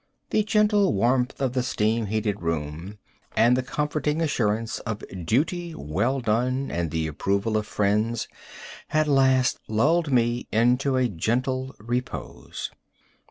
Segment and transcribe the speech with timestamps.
[0.31, 2.97] The gentle warmth of the steam heated room,
[3.37, 8.27] and the comforting assurance of duty well done and the approval of friends,
[8.89, 12.71] at last lulled me into a gentle repose.